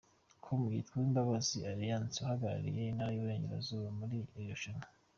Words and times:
com 0.43 0.61
yitwa 0.73 0.93
Uwimbabazi 0.97 1.57
Alliance 1.71 2.17
uhagarariye 2.19 2.81
intara 2.85 3.11
y’Uburengerazuba 3.13 3.87
muri 3.99 4.15
iri 4.35 4.45
rushanwa. 4.53 4.85